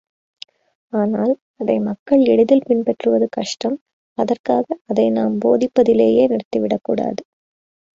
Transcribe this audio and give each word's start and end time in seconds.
ஆனால், 0.93 1.33
அதை 1.57 1.79
மக்கள் 1.79 2.23
எளிதில் 2.25 2.65
பின்பற்றுவது 2.65 3.29
கஷ்டம் 3.29 3.77
அதற்காக 4.17 4.77
அதை 4.85 5.09
நாம் 5.09 5.37
போதிப்பதிலேயே 5.45 6.25
நிறுத்திவிடக்கூடாது. 6.27 7.21